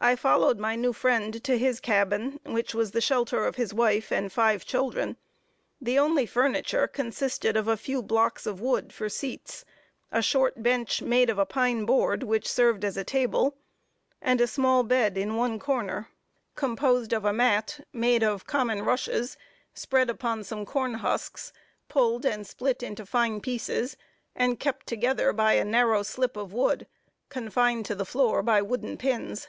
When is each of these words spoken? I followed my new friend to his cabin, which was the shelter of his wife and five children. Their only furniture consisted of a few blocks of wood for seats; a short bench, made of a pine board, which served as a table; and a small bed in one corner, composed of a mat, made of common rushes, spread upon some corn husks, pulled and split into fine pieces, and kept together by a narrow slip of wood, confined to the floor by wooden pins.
I 0.00 0.16
followed 0.16 0.58
my 0.58 0.76
new 0.76 0.92
friend 0.92 1.42
to 1.44 1.56
his 1.56 1.80
cabin, 1.80 2.38
which 2.44 2.74
was 2.74 2.90
the 2.90 3.00
shelter 3.00 3.46
of 3.46 3.56
his 3.56 3.72
wife 3.72 4.12
and 4.12 4.30
five 4.30 4.62
children. 4.66 5.16
Their 5.80 6.02
only 6.02 6.26
furniture 6.26 6.86
consisted 6.86 7.56
of 7.56 7.68
a 7.68 7.76
few 7.78 8.02
blocks 8.02 8.44
of 8.44 8.60
wood 8.60 8.92
for 8.92 9.08
seats; 9.08 9.64
a 10.12 10.20
short 10.20 10.62
bench, 10.62 11.00
made 11.00 11.30
of 11.30 11.38
a 11.38 11.46
pine 11.46 11.86
board, 11.86 12.22
which 12.22 12.46
served 12.46 12.84
as 12.84 12.98
a 12.98 13.04
table; 13.04 13.56
and 14.20 14.42
a 14.42 14.46
small 14.46 14.82
bed 14.82 15.16
in 15.16 15.36
one 15.36 15.58
corner, 15.58 16.10
composed 16.54 17.14
of 17.14 17.24
a 17.24 17.32
mat, 17.32 17.80
made 17.90 18.22
of 18.22 18.46
common 18.46 18.84
rushes, 18.84 19.38
spread 19.72 20.10
upon 20.10 20.44
some 20.44 20.66
corn 20.66 20.92
husks, 20.94 21.50
pulled 21.88 22.26
and 22.26 22.46
split 22.46 22.82
into 22.82 23.06
fine 23.06 23.40
pieces, 23.40 23.96
and 24.36 24.60
kept 24.60 24.86
together 24.86 25.32
by 25.32 25.54
a 25.54 25.64
narrow 25.64 26.02
slip 26.02 26.36
of 26.36 26.52
wood, 26.52 26.86
confined 27.30 27.86
to 27.86 27.94
the 27.94 28.04
floor 28.04 28.42
by 28.42 28.60
wooden 28.60 28.98
pins. 28.98 29.48